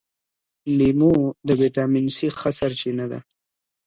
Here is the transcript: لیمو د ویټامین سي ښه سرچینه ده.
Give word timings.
لیمو 0.77 1.15
د 1.47 1.49
ویټامین 1.59 2.05
سي 2.17 2.27
ښه 2.37 2.49
سرچینه 2.59 3.05
ده. 3.11 3.19